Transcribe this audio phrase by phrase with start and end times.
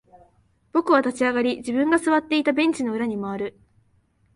[0.71, 3.59] 僕は立ち上がり、自分が座っていたベンチの裏に回る。